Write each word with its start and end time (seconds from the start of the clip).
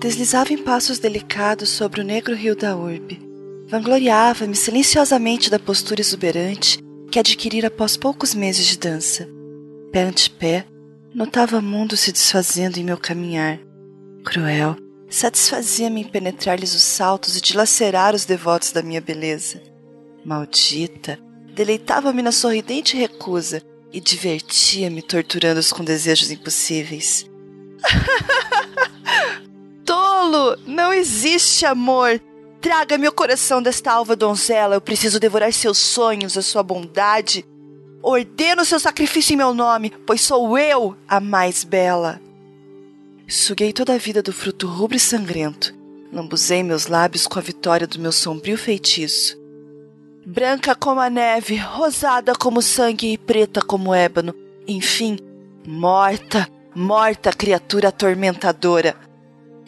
Deslizava 0.00 0.54
em 0.54 0.56
passos 0.56 0.98
delicados 0.98 1.68
sobre 1.68 2.00
o 2.00 2.04
negro 2.04 2.34
rio 2.34 2.56
da 2.56 2.74
urbe. 2.74 3.20
Vangloriava-me 3.68 4.56
silenciosamente 4.56 5.50
da 5.50 5.58
postura 5.58 6.00
exuberante 6.00 6.82
que 7.12 7.18
adquirira 7.18 7.68
após 7.68 7.98
poucos 7.98 8.34
meses 8.34 8.64
de 8.64 8.78
dança. 8.78 9.28
Pé 9.92 10.04
ante 10.04 10.30
pé, 10.30 10.64
notava 11.14 11.60
mundo 11.60 11.98
se 11.98 12.12
desfazendo 12.12 12.78
em 12.78 12.84
meu 12.84 12.96
caminhar. 12.96 13.60
Cruel, 14.24 14.74
satisfazia-me 15.10 16.00
em 16.00 16.08
penetrar-lhes 16.08 16.74
os 16.74 16.82
saltos 16.82 17.36
e 17.36 17.40
dilacerar 17.42 18.14
os 18.14 18.24
devotos 18.24 18.72
da 18.72 18.82
minha 18.82 19.02
beleza. 19.02 19.60
Maldita, 20.24 21.18
deleitava-me 21.54 22.22
na 22.22 22.32
sorridente 22.32 22.96
recusa 22.96 23.60
e 23.92 24.00
divertia-me 24.00 25.02
torturando-os 25.02 25.70
com 25.70 25.84
desejos 25.84 26.30
impossíveis. 26.30 27.26
Tolo! 30.20 30.58
Não 30.66 30.92
existe 30.92 31.64
amor! 31.64 32.20
Traga 32.60 32.98
meu 32.98 33.10
coração 33.10 33.62
desta 33.62 33.90
alva 33.90 34.14
donzela, 34.14 34.74
eu 34.74 34.80
preciso 34.80 35.18
devorar 35.18 35.50
seus 35.50 35.78
sonhos, 35.78 36.36
a 36.36 36.42
sua 36.42 36.62
bondade. 36.62 37.42
Ordeno 38.02 38.62
seu 38.66 38.78
sacrifício 38.78 39.32
em 39.32 39.36
meu 39.38 39.54
nome, 39.54 39.90
pois 40.06 40.20
sou 40.20 40.58
eu 40.58 40.94
a 41.08 41.20
mais 41.20 41.64
bela. 41.64 42.20
Suguei 43.26 43.72
toda 43.72 43.94
a 43.94 43.98
vida 43.98 44.22
do 44.22 44.30
fruto 44.30 44.66
rubro 44.66 44.94
e 44.94 45.00
sangrento, 45.00 45.74
lambuzei 46.12 46.62
meus 46.62 46.86
lábios 46.86 47.26
com 47.26 47.38
a 47.38 47.42
vitória 47.42 47.86
do 47.86 47.98
meu 47.98 48.12
sombrio 48.12 48.58
feitiço. 48.58 49.40
Branca 50.26 50.74
como 50.74 51.00
a 51.00 51.08
neve, 51.08 51.56
rosada 51.56 52.34
como 52.34 52.60
sangue 52.60 53.14
e 53.14 53.18
preta 53.18 53.62
como 53.62 53.94
ébano, 53.94 54.34
enfim, 54.68 55.18
morta, 55.66 56.46
morta 56.74 57.32
criatura 57.32 57.88
atormentadora. 57.88 59.09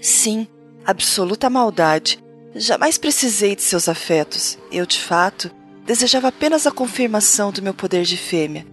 Sim, 0.02 0.48
absoluta 0.84 1.48
maldade. 1.48 2.18
Jamais 2.56 2.98
precisei 2.98 3.54
de 3.54 3.62
seus 3.62 3.88
afetos. 3.88 4.58
Eu, 4.72 4.84
de 4.84 4.98
fato, 4.98 5.48
desejava 5.86 6.26
apenas 6.26 6.66
a 6.66 6.72
confirmação 6.72 7.52
do 7.52 7.62
meu 7.62 7.72
poder 7.72 8.02
de 8.02 8.16
fêmea. 8.16 8.66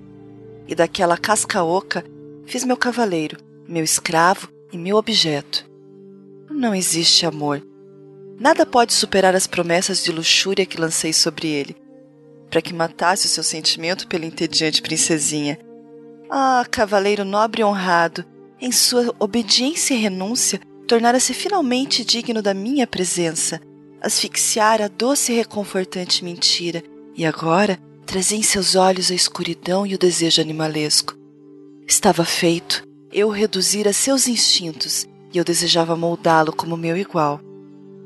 E 0.67 0.73
daquela 0.73 1.15
casca 1.19 1.63
oca 1.63 2.03
fiz 2.47 2.63
meu 2.63 2.75
cavaleiro, 2.75 3.37
meu 3.67 3.83
escravo 3.83 4.49
e 4.73 4.77
meu 4.77 4.97
objeto. 4.97 5.69
Não 6.49 6.73
existe 6.73 7.27
amor. 7.27 7.61
Nada 8.39 8.65
pode 8.65 8.93
superar 8.93 9.35
as 9.35 9.45
promessas 9.45 10.03
de 10.03 10.11
luxúria 10.11 10.65
que 10.65 10.81
lancei 10.81 11.13
sobre 11.13 11.47
ele, 11.47 11.77
para 12.49 12.61
que 12.61 12.73
matasse 12.73 13.27
o 13.27 13.29
seu 13.29 13.43
sentimento 13.43 14.07
pela 14.07 14.25
entediante 14.25 14.81
princesinha. 14.81 15.59
Ah, 16.27 16.65
cavaleiro 16.71 17.23
nobre 17.23 17.61
e 17.61 17.65
honrado, 17.65 18.25
em 18.59 18.71
sua 18.71 19.13
obediência 19.19 19.93
e 19.93 19.97
renúncia, 19.97 20.59
tornara-se 20.89 21.35
finalmente 21.35 22.03
digno 22.03 22.41
da 22.41 22.51
minha 22.51 22.87
presença, 22.87 23.61
asfixiar 24.01 24.81
a 24.81 24.87
doce 24.87 25.31
e 25.31 25.35
reconfortante 25.35 26.25
mentira, 26.25 26.83
e 27.15 27.27
agora 27.27 27.77
trazia 28.07 28.39
em 28.39 28.41
seus 28.41 28.73
olhos 28.73 29.11
a 29.11 29.13
escuridão 29.13 29.85
e 29.85 29.93
o 29.93 29.99
desejo 29.99 30.41
animalesco. 30.41 31.15
Estava 31.85 32.25
feito, 32.25 32.83
eu 33.13 33.29
reduzira 33.29 33.93
seus 33.93 34.27
instintos, 34.27 35.07
e 35.31 35.37
eu 35.37 35.43
desejava 35.43 35.95
moldá-lo 35.95 36.51
como 36.51 36.75
meu 36.75 36.97
igual. 36.97 37.39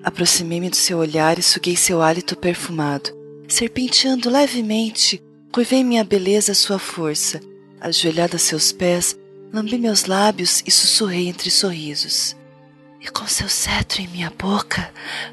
Aproximei-me 0.03 0.69
do 0.69 0.75
seu 0.75 0.97
olhar 0.97 1.39
e 1.39 1.41
suguei 1.41 1.77
seu 1.77 2.01
hálito 2.01 2.35
perfumado. 2.35 3.11
Serpenteando 3.47 4.29
levemente, 4.29 5.23
curvei 5.53 5.85
minha 5.85 6.03
beleza 6.03 6.51
à 6.51 6.55
sua 6.55 6.79
força. 6.79 7.39
Ajoelhada 7.79 8.35
a 8.35 8.39
seus 8.39 8.73
pés, 8.73 9.17
lambi 9.53 9.77
meus 9.77 10.03
lábios 10.03 10.61
e 10.67 10.71
sussurrei 10.71 11.29
entre 11.29 11.49
sorrisos. 11.49 12.35
E 13.03 13.11
com 13.11 13.27
seu 13.27 13.49
cetro 13.49 14.01
em 14.01 14.07
minha 14.07 14.31
boca, 14.39 14.89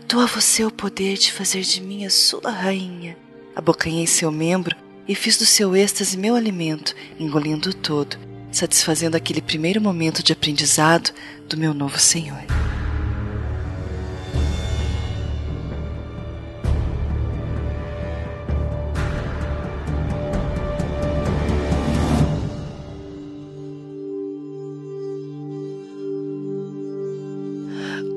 dou 0.08 0.20
a 0.20 0.26
você 0.26 0.64
o 0.64 0.72
poder 0.72 1.16
de 1.16 1.30
fazer 1.30 1.60
de 1.60 1.80
mim 1.80 2.04
a 2.04 2.10
sua 2.10 2.50
rainha. 2.50 3.16
Abocanhei 3.54 4.08
seu 4.08 4.32
membro 4.32 4.74
e 5.06 5.14
fiz 5.14 5.38
do 5.38 5.46
seu 5.46 5.76
êxtase 5.76 6.18
meu 6.18 6.34
alimento, 6.34 6.96
engolindo-o 7.16 7.72
todo, 7.72 8.18
satisfazendo 8.50 9.16
aquele 9.16 9.40
primeiro 9.40 9.80
momento 9.80 10.20
de 10.20 10.32
aprendizado 10.32 11.12
do 11.48 11.56
meu 11.56 11.72
novo 11.72 11.96
senhor. 12.00 12.59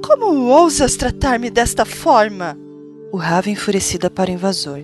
Como 0.04 0.48
ousas 0.50 0.98
tratar-me 0.98 1.50
desta 1.50 1.86
forma? 1.86 2.58
Urrava 3.14 3.50
enfurecida 3.50 4.10
para 4.10 4.30
o 4.30 4.34
invasor. 4.34 4.84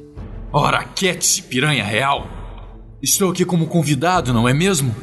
Ora, 0.49 0.85
quiete-se, 0.85 1.43
piranha 1.43 1.83
real! 1.83 2.25
Estou 3.01 3.29
aqui 3.29 3.43
como 3.43 3.67
convidado, 3.67 4.33
não 4.33 4.47
é 4.47 4.53
mesmo? 4.53 4.95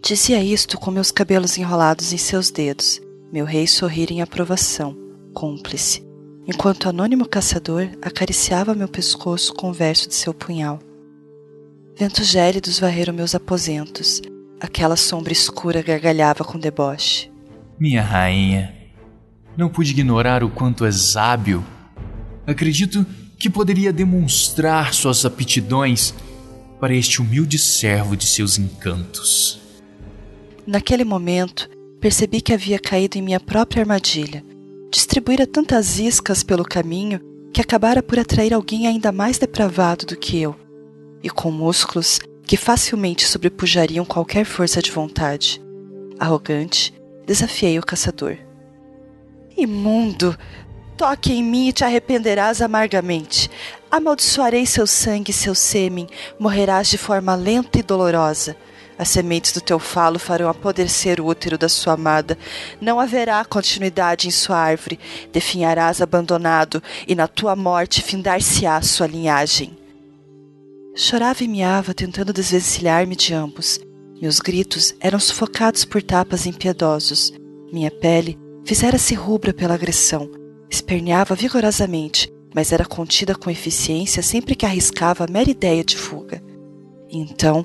Dizia 0.00 0.40
isto 0.42 0.78
com 0.78 0.92
meus 0.92 1.10
cabelos 1.10 1.58
enrolados 1.58 2.12
em 2.12 2.16
seus 2.16 2.52
dedos, 2.52 3.00
meu 3.32 3.44
rei 3.44 3.66
sorrir 3.66 4.12
em 4.12 4.22
aprovação, 4.22 4.96
cúmplice, 5.34 6.06
enquanto 6.46 6.84
o 6.84 6.88
anônimo 6.90 7.28
caçador 7.28 7.88
acariciava 8.00 8.76
meu 8.76 8.86
pescoço 8.86 9.52
com 9.52 9.70
o 9.70 9.72
verso 9.72 10.08
de 10.08 10.14
seu 10.14 10.32
punhal. 10.32 10.78
Ventos 11.96 12.28
gélidos 12.28 12.78
varreram 12.78 13.12
meus 13.12 13.34
aposentos, 13.34 14.22
aquela 14.60 14.94
sombra 14.94 15.32
escura 15.32 15.82
gargalhava 15.82 16.44
com 16.44 16.58
deboche. 16.58 17.28
Minha 17.78 18.02
rainha, 18.02 18.85
não 19.56 19.68
pude 19.68 19.90
ignorar 19.90 20.44
o 20.44 20.50
quanto 20.50 20.84
és 20.84 21.16
hábil. 21.16 21.64
Acredito 22.46 23.04
que 23.38 23.50
poderia 23.50 23.92
demonstrar 23.92 24.94
suas 24.94 25.24
aptidões 25.24 26.14
para 26.80 26.94
este 26.94 27.20
humilde 27.20 27.58
servo 27.58 28.16
de 28.16 28.26
seus 28.26 28.58
encantos. 28.58 29.60
Naquele 30.66 31.04
momento, 31.04 31.68
percebi 32.00 32.40
que 32.40 32.52
havia 32.52 32.78
caído 32.78 33.18
em 33.18 33.22
minha 33.22 33.40
própria 33.40 33.82
armadilha. 33.82 34.44
Distribuíra 34.90 35.46
tantas 35.46 35.98
iscas 35.98 36.42
pelo 36.42 36.64
caminho 36.64 37.20
que 37.52 37.60
acabara 37.60 38.02
por 38.02 38.18
atrair 38.18 38.52
alguém 38.52 38.86
ainda 38.86 39.10
mais 39.10 39.38
depravado 39.38 40.04
do 40.06 40.16
que 40.16 40.40
eu, 40.40 40.54
e 41.22 41.30
com 41.30 41.50
músculos 41.50 42.20
que 42.44 42.56
facilmente 42.56 43.26
sobrepujariam 43.26 44.04
qualquer 44.04 44.44
força 44.44 44.80
de 44.80 44.90
vontade. 44.90 45.60
Arrogante, 46.18 46.94
desafiei 47.26 47.78
o 47.78 47.82
caçador. 47.82 48.45
Imundo! 49.56 50.36
Toque 50.96 51.32
em 51.32 51.42
mim 51.42 51.68
e 51.68 51.72
te 51.72 51.84
arrependerás 51.84 52.62
amargamente. 52.62 53.50
Amaldiçoarei 53.90 54.66
seu 54.66 54.86
sangue 54.86 55.30
e 55.30 55.34
seu 55.34 55.54
sêmen, 55.54 56.06
morrerás 56.38 56.88
de 56.88 56.96
forma 56.96 57.34
lenta 57.34 57.78
e 57.78 57.82
dolorosa. 57.82 58.56
As 58.98 59.10
sementes 59.10 59.52
do 59.52 59.60
teu 59.60 59.78
falo 59.78 60.18
farão 60.18 60.48
apodrecer 60.48 61.20
o 61.20 61.26
útero 61.26 61.58
da 61.58 61.68
sua 61.68 61.92
amada. 61.92 62.38
Não 62.80 62.98
haverá 62.98 63.44
continuidade 63.44 64.26
em 64.26 64.30
sua 64.30 64.56
árvore. 64.56 64.98
Definharás 65.32 66.00
abandonado, 66.00 66.82
e 67.06 67.14
na 67.14 67.28
tua 67.28 67.54
morte 67.54 68.02
findar-se-á 68.02 68.80
sua 68.80 69.06
linhagem. 69.06 69.76
Chorava 70.94 71.44
e 71.44 71.48
miava, 71.48 71.92
tentando 71.92 72.32
desvencilhar-me 72.32 73.14
de 73.14 73.34
ambos. 73.34 73.78
Meus 74.20 74.40
gritos 74.40 74.94
eram 74.98 75.20
sufocados 75.20 75.84
por 75.84 76.02
tapas 76.02 76.46
impiedosos. 76.46 77.34
Minha 77.70 77.90
pele 77.90 78.45
fizera-se 78.66 79.14
rubra 79.14 79.54
pela 79.54 79.74
agressão. 79.74 80.28
Esperneava 80.68 81.36
vigorosamente, 81.36 82.28
mas 82.52 82.72
era 82.72 82.84
contida 82.84 83.34
com 83.36 83.48
eficiência 83.48 84.22
sempre 84.22 84.56
que 84.56 84.66
arriscava 84.66 85.24
a 85.24 85.30
mera 85.30 85.48
ideia 85.48 85.84
de 85.84 85.96
fuga. 85.96 86.42
Então, 87.08 87.64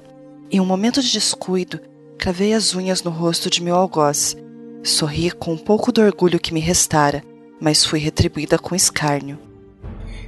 em 0.51 0.59
um 0.59 0.65
momento 0.65 1.01
de 1.01 1.11
descuido, 1.11 1.79
cravei 2.19 2.53
as 2.53 2.75
unhas 2.75 3.01
no 3.01 3.09
rosto 3.09 3.49
de 3.49 3.63
meu 3.63 3.75
algoz. 3.75 4.37
Sorri 4.83 5.31
com 5.31 5.53
um 5.53 5.57
pouco 5.57 5.91
do 5.91 6.01
orgulho 6.01 6.39
que 6.39 6.53
me 6.53 6.59
restara, 6.59 7.23
mas 7.59 7.83
fui 7.83 7.99
retribuída 7.99 8.59
com 8.59 8.75
escárnio. 8.75 9.39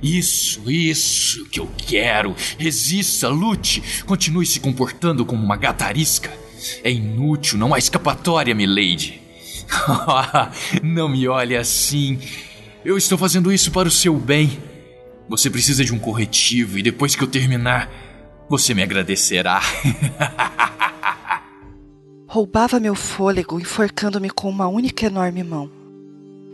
Isso, 0.01 0.69
isso 0.69 1.45
que 1.49 1.59
eu 1.59 1.69
quero. 1.77 2.35
Resista, 2.57 3.27
lute, 3.29 4.03
continue 4.05 4.45
se 4.45 4.59
comportando 4.59 5.23
como 5.23 5.43
uma 5.43 5.55
gatarisca. 5.55 6.31
É 6.83 6.91
inútil, 6.91 7.59
não 7.59 7.73
há 7.73 7.77
escapatória, 7.77 8.55
milady. 8.55 9.22
não 10.83 11.09
me 11.09 11.27
olhe 11.27 11.55
assim. 11.55 12.19
Eu 12.83 12.97
estou 12.97 13.17
fazendo 13.17 13.51
isso 13.51 13.71
para 13.71 13.87
o 13.87 13.91
seu 13.91 14.17
bem. 14.17 14.59
Você 15.29 15.49
precisa 15.49 15.85
de 15.85 15.93
um 15.93 15.99
corretivo 15.99 16.77
e 16.77 16.83
depois 16.83 17.15
que 17.15 17.23
eu 17.23 17.27
terminar, 17.27 17.89
você 18.49 18.73
me 18.73 18.83
agradecerá. 18.83 19.61
Roubava 22.27 22.79
meu 22.79 22.95
fôlego, 22.95 23.59
enforcando-me 23.59 24.29
com 24.29 24.49
uma 24.49 24.67
única 24.67 25.05
enorme 25.05 25.43
mão. 25.43 25.69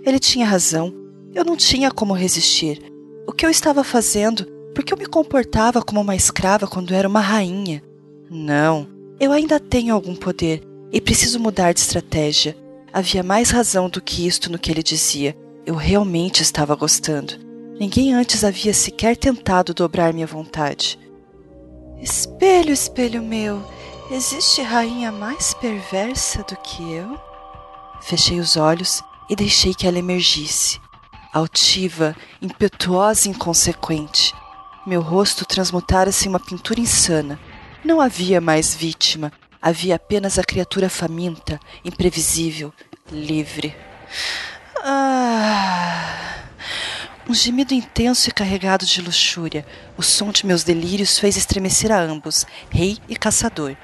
Ele 0.06 0.19
tinha 0.19 0.45
razão. 0.45 0.94
Eu 1.33 1.45
não 1.45 1.56
tinha 1.56 1.92
como 1.92 2.13
resistir. 2.13 2.81
O 3.27 3.31
que 3.31 3.45
eu 3.45 3.50
estava 3.50 3.83
fazendo? 3.83 4.45
Porque 4.74 4.94
eu 4.94 4.98
me 4.98 5.06
comportava 5.06 5.81
como 5.81 6.01
uma 6.01 6.16
escrava 6.16 6.68
quando 6.68 6.94
era 6.94 7.07
uma 7.07 7.19
rainha. 7.19 7.83
Não, 8.30 8.88
eu 9.19 9.31
ainda 9.31 9.60
tenho 9.60 9.94
algum 9.94 10.16
poder 10.16 10.63
e 10.92 11.01
preciso 11.01 11.39
mudar 11.39 11.74
de 11.74 11.80
estratégia. 11.80 12.56
Havia 12.92 13.22
mais 13.22 13.52
razão 13.52 13.90
do 13.90 14.02
que 14.02 14.26
isto 14.26 14.52
no 14.52 14.58
que 14.58 14.72
ele 14.72 14.82
dizia. 14.82 15.38
Eu 15.66 15.76
realmente 15.76 16.42
estava 16.42 16.76
gostando. 16.76 17.34
Ninguém 17.80 18.14
antes 18.14 18.44
havia 18.44 18.74
sequer 18.74 19.16
tentado 19.16 19.74
dobrar 19.74 20.12
minha 20.14 20.28
vontade. 20.28 21.00
Espelho, 22.02 22.72
espelho 22.72 23.22
meu, 23.22 23.64
existe 24.10 24.62
rainha 24.62 25.12
mais 25.12 25.54
perversa 25.54 26.44
do 26.44 26.56
que 26.58 26.92
eu? 26.92 27.20
Fechei 28.02 28.40
os 28.40 28.58
olhos 28.58 29.04
e 29.30 29.36
deixei 29.36 29.74
que 29.74 29.86
ela 29.86 30.00
emergisse. 30.00 30.80
Altiva, 31.32 32.16
impetuosa 32.42 33.28
e 33.28 33.32
inconsequente. 33.32 34.34
Meu 34.88 35.02
rosto 35.02 35.46
transmutara-se 35.46 36.26
em 36.26 36.30
uma 36.30 36.40
pintura 36.40 36.80
insana. 36.80 37.40
Não 37.86 38.02
havia 38.02 38.42
mais 38.42 38.74
vítima, 38.74 39.32
havia 39.62 39.96
apenas 39.96 40.40
a 40.40 40.44
criatura 40.44 40.90
faminta, 40.90 41.60
imprevisível, 41.84 42.74
livre. 43.12 43.76
Ah. 44.84 46.36
Um 47.28 47.34
gemido 47.34 47.76
intenso 47.76 48.28
e 48.28 48.34
carregado 48.34 48.86
de 48.86 49.02
luxúria. 49.02 49.66
O 49.96 50.02
som 50.02 50.32
de 50.32 50.46
meus 50.46 50.64
delírios 50.64 51.20
fez 51.20 51.38
estremecer 51.38 51.92
a 51.92 52.00
ambos, 52.00 52.46
rei 52.72 52.98
e 53.08 53.16
caçador. 53.16 53.76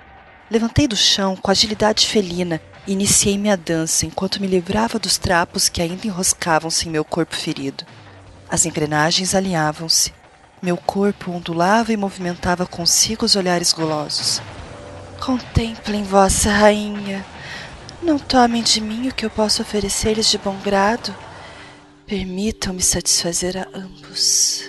Levantei 0.50 0.88
do 0.88 0.96
chão 0.96 1.36
com 1.36 1.52
agilidade 1.52 2.08
felina 2.08 2.60
e 2.88 2.94
iniciei 2.94 3.38
minha 3.38 3.58
dança 3.58 4.06
enquanto 4.06 4.42
me 4.42 4.48
livrava 4.48 4.98
dos 4.98 5.18
trapos 5.18 5.70
que 5.70 5.82
ainda 5.82 6.08
enroscavam-se 6.08 6.88
em 6.88 6.92
meu 6.92 7.06
corpo 7.06 7.36
ferido. 7.36 7.86
As 8.50 8.66
engrenagens 8.66 9.36
alinhavam-se. 9.36 10.14
Meu 10.62 10.78
corpo 10.78 11.32
ondulava 11.32 11.92
e 11.94 11.98
movimentava 11.98 12.66
consigo 12.66 13.26
os 13.26 13.36
olhares 13.36 13.74
golosos. 13.74 14.42
Contemplem, 15.20 16.04
vossa 16.04 16.50
rainha. 16.50 17.26
Não 18.04 18.20
tomem 18.20 18.62
de 18.62 18.80
mim 18.80 19.08
o 19.08 19.14
que 19.14 19.26
eu 19.26 19.30
posso 19.30 19.62
oferecer-lhes 19.62 20.30
de 20.30 20.38
bom 20.38 20.56
grado. 20.64 21.16
Permitam-me 22.06 22.82
satisfazer 22.82 23.58
a 23.58 23.68
ambos. 23.78 24.64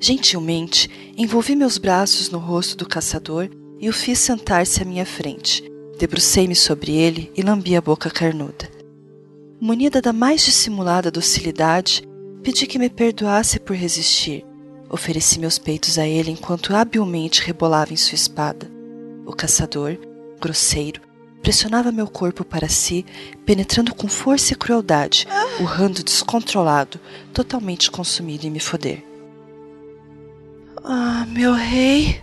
Gentilmente, 0.00 0.88
envolvi 1.16 1.56
meus 1.56 1.78
braços 1.78 2.30
no 2.30 2.38
rosto 2.38 2.76
do 2.76 2.88
caçador 2.88 3.50
e 3.80 3.88
o 3.88 3.92
fiz 3.92 4.18
sentar-se 4.18 4.82
à 4.82 4.84
minha 4.84 5.04
frente. 5.04 5.64
Debrucei-me 5.98 6.54
sobre 6.54 6.92
ele 6.92 7.32
e 7.36 7.42
lambi 7.42 7.74
a 7.74 7.80
boca 7.80 8.08
carnuda. 8.08 8.70
Munida 9.60 10.00
da 10.00 10.12
mais 10.12 10.44
dissimulada 10.44 11.10
docilidade, 11.10 12.02
pedi 12.42 12.66
que 12.66 12.78
me 12.78 12.88
perdoasse 12.88 13.58
por 13.58 13.76
resistir. 13.76 14.44
Ofereci 14.88 15.38
meus 15.38 15.58
peitos 15.58 15.98
a 15.98 16.06
ele 16.06 16.30
enquanto 16.30 16.74
habilmente 16.74 17.42
rebolava 17.42 17.92
em 17.92 17.96
sua 17.96 18.14
espada. 18.14 18.79
O 19.26 19.32
caçador, 19.32 19.98
grosseiro, 20.40 21.00
pressionava 21.42 21.92
meu 21.92 22.06
corpo 22.06 22.44
para 22.44 22.68
si, 22.68 23.04
penetrando 23.44 23.94
com 23.94 24.08
força 24.08 24.52
e 24.52 24.56
crueldade, 24.56 25.26
urrando 25.60 26.02
descontrolado, 26.02 27.00
totalmente 27.32 27.90
consumido 27.90 28.46
em 28.46 28.50
me 28.50 28.60
foder. 28.60 29.02
Ah, 30.84 31.26
meu 31.28 31.52
rei, 31.52 32.20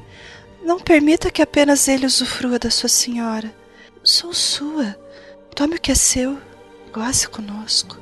não 0.64 0.80
permita 0.80 1.32
que 1.32 1.42
apenas 1.42 1.88
ele 1.88 2.06
usufrua 2.06 2.60
da 2.60 2.70
sua 2.70 2.90
senhora. 2.90 3.54
Sou 4.04 4.34
sua. 4.34 4.96
Tome 5.56 5.76
o 5.76 5.82
que 5.82 5.92
é 5.92 5.96
seu. 5.96 6.38
Goze 6.92 7.28
conosco. 7.28 7.98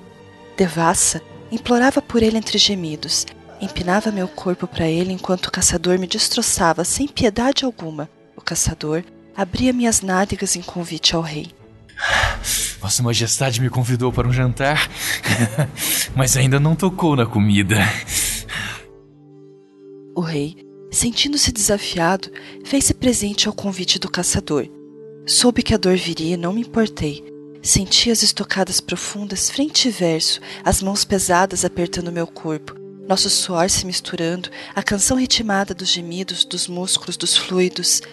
Devassa 0.58 1.22
implorava 1.52 2.02
por 2.02 2.22
ele 2.24 2.38
entre 2.38 2.58
gemidos. 2.58 3.26
Empinava 3.62 4.12
meu 4.12 4.28
corpo 4.28 4.68
para 4.68 4.88
ele 4.88 5.14
enquanto 5.14 5.48
o 5.48 5.52
caçador 5.52 5.98
me 5.98 6.08
destroçava 6.08 6.84
sem 6.84 7.08
piedade 7.08 7.66
alguma. 7.66 8.10
Caçador 8.46 9.04
abria 9.36 9.74
minhas 9.74 10.02
nádegas 10.02 10.56
em 10.56 10.62
convite 10.62 11.16
ao 11.16 11.22
rei. 11.22 11.52
Vossa 12.80 13.02
Majestade 13.02 13.60
me 13.60 13.70
convidou 13.70 14.14
para 14.14 14.28
um 14.28 14.32
jantar, 14.32 14.88
mas 16.16 16.38
ainda 16.38 16.60
não 16.60 16.76
tocou 16.76 17.16
na 17.16 17.26
comida. 17.26 17.78
O 20.16 20.22
rei, 20.22 20.56
sentindo-se 20.92 21.52
desafiado, 21.52 22.30
fez-se 22.64 22.94
presente 22.94 23.48
ao 23.48 23.54
convite 23.54 23.98
do 23.98 24.10
caçador. 24.10 24.68
Soube 25.26 25.64
que 25.64 25.74
a 25.74 25.78
dor 25.78 25.98
viria 25.98 26.36
e 26.36 26.38
não 26.38 26.54
me 26.54 26.62
importei. 26.62 27.26
Senti 27.64 28.12
as 28.12 28.22
estocadas 28.22 28.80
profundas 28.80 29.50
frente 29.50 29.88
e 29.88 29.92
verso, 29.92 30.40
as 30.64 30.84
mãos 30.84 31.04
pesadas 31.04 31.66
apertando 31.66 32.12
meu 32.12 32.28
corpo, 32.28 32.76
nosso 33.08 33.28
suor 33.28 33.72
se 33.72 33.88
misturando, 33.88 34.50
a 34.76 34.84
canção 34.84 35.18
ritmada 35.18 35.74
dos 35.74 35.90
gemidos, 35.90 36.46
dos 36.46 36.68
músculos, 36.68 37.18
dos 37.18 37.36
fluidos. 37.36 38.04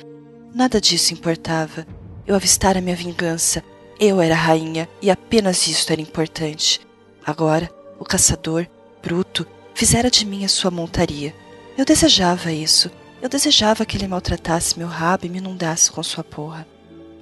Nada 0.54 0.78
disso 0.78 1.14
importava. 1.14 1.86
Eu 2.26 2.34
avistara 2.34 2.80
minha 2.80 2.94
vingança. 2.94 3.64
Eu 3.98 4.20
era 4.20 4.34
rainha 4.34 4.86
e 5.00 5.10
apenas 5.10 5.66
isto 5.66 5.90
era 5.90 6.00
importante. 6.00 6.80
Agora, 7.24 7.70
o 7.98 8.04
caçador, 8.04 8.66
bruto, 9.02 9.46
fizera 9.74 10.10
de 10.10 10.26
mim 10.26 10.44
a 10.44 10.48
sua 10.48 10.70
montaria. 10.70 11.34
Eu 11.76 11.86
desejava 11.86 12.52
isso. 12.52 12.90
Eu 13.22 13.30
desejava 13.30 13.86
que 13.86 13.96
ele 13.96 14.06
maltratasse 14.06 14.78
meu 14.78 14.88
rabo 14.88 15.24
e 15.24 15.28
me 15.30 15.38
inundasse 15.38 15.90
com 15.90 16.02
sua 16.02 16.22
porra. 16.22 16.66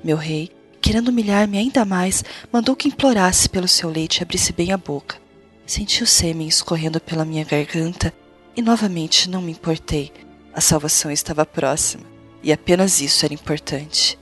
Meu 0.02 0.16
rei, 0.16 0.50
querendo 0.80 1.08
humilhar-me 1.08 1.56
ainda 1.56 1.84
mais, 1.84 2.24
mandou 2.50 2.74
que 2.74 2.88
implorasse 2.88 3.48
pelo 3.48 3.68
seu 3.68 3.88
leite 3.88 4.18
e 4.18 4.22
abrisse 4.24 4.52
bem 4.52 4.72
a 4.72 4.76
boca. 4.76 5.16
Senti 5.64 6.02
o 6.02 6.06
sêmen 6.06 6.48
escorrendo 6.48 6.98
pela 7.00 7.24
minha 7.24 7.44
garganta 7.44 8.12
e 8.56 8.62
novamente 8.62 9.30
não 9.30 9.40
me 9.40 9.52
importei. 9.52 10.10
A 10.52 10.60
salvação 10.60 11.12
estava 11.12 11.46
próxima 11.46 12.10
e 12.42 12.52
apenas 12.52 13.00
isso 13.00 13.24
era 13.24 13.34
importante. 13.34 14.18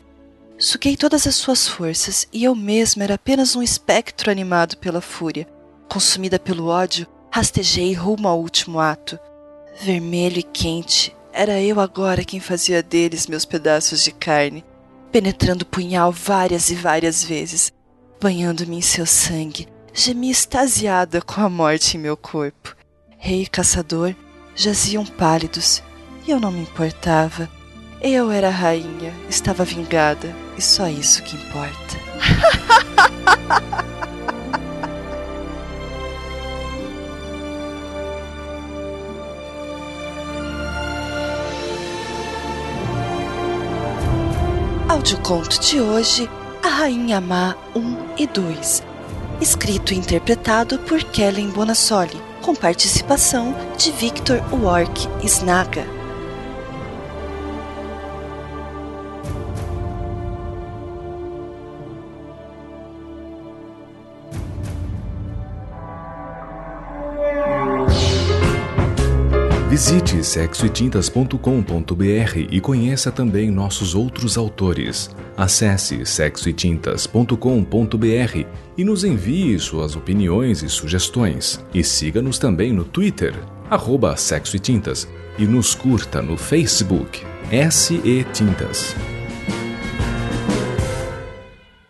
Suguei 0.58 0.96
todas 0.96 1.26
as 1.26 1.37
suas 1.37 1.68
forças 1.68 2.26
e 2.32 2.42
eu 2.44 2.54
mesma 2.54 3.04
era 3.04 3.14
apenas 3.14 3.54
um 3.54 3.62
espectro 3.62 4.30
animado 4.30 4.76
pela 4.78 5.00
fúria. 5.00 5.46
Consumida 5.88 6.38
pelo 6.38 6.66
ódio, 6.66 7.06
rastejei 7.30 7.92
rumo 7.94 8.26
ao 8.26 8.40
último 8.40 8.80
ato. 8.80 9.18
Vermelho 9.80 10.40
e 10.40 10.42
quente, 10.42 11.16
era 11.32 11.60
eu 11.60 11.78
agora 11.78 12.25
quem 12.25 12.40
fazia 12.40 12.82
deles 12.82 13.28
meus 13.28 13.44
pedaços 13.44 14.02
de 14.02 14.10
carne, 14.10 14.64
penetrando 15.12 15.62
o 15.62 15.66
punhal 15.66 16.10
várias 16.10 16.70
e 16.70 16.75
várias 16.75 17.22
vezes, 17.22 17.72
banhando-me 18.20 18.78
em 18.78 18.80
seu 18.80 19.06
sangue, 19.06 19.68
gemi 19.94 20.30
extasiada 20.30 21.22
com 21.22 21.40
a 21.40 21.48
morte 21.48 21.96
em 21.96 22.00
meu 22.00 22.16
corpo. 22.16 22.75
Rei 23.16 23.42
e 23.42 23.46
caçador 23.46 24.14
jaziam 24.56 25.06
pálidos 25.06 25.82
e 26.26 26.32
eu 26.32 26.40
não 26.40 26.50
me 26.50 26.62
importava. 26.62 27.48
Eu 28.00 28.31
era 28.31 28.47
a 28.47 28.52
rainha, 28.52 29.12
estava 29.28 29.64
vingada, 29.64 30.33
e 30.57 30.62
só 30.62 30.87
isso 30.87 31.21
que 31.25 31.35
importa. 31.35 31.99
Audioconto 44.88 45.59
de 45.61 45.81
hoje, 45.81 46.31
A 46.62 46.69
Rainha 46.69 47.21
Má 47.21 47.57
1 47.75 48.14
e 48.17 48.28
2. 48.28 48.85
Escrito 49.40 49.93
e 49.93 49.97
interpretado 49.97 50.78
por 50.78 51.02
Kellen 51.02 51.50
Bonassoli, 51.50 52.23
com 52.43 52.55
participação 52.55 53.57
de 53.76 53.90
Victor 53.90 54.40
Wark 54.52 55.09
Snaga. 55.25 55.98
Visite 69.78 70.25
sexoetintas.com.br 70.25 72.37
e 72.50 72.61
conheça 72.61 73.12
também 73.12 73.49
nossos 73.49 73.94
outros 73.94 74.37
autores. 74.37 75.08
Acesse 75.37 76.04
sexoetintas.com.br 76.04 78.47
e 78.76 78.85
nos 78.85 79.04
envie 79.04 79.56
suas 79.61 79.94
opiniões 79.94 80.64
e 80.64 80.68
sugestões. 80.68 81.64
E 81.73 81.85
siga-nos 81.85 82.40
também 82.40 82.73
no 82.73 82.82
Twitter, 82.82 83.32
arroba 83.70 84.16
Sexo 84.16 84.56
e 84.56 84.58
Tintas, 84.58 85.06
e 85.38 85.47
nos 85.47 85.76
curta 85.76 86.20
no 86.20 86.37
Facebook 86.37 87.25
SE 87.70 88.26
Tintas. 88.32 88.97